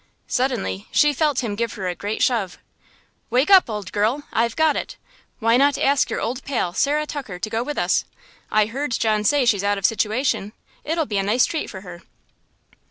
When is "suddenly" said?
0.25-0.87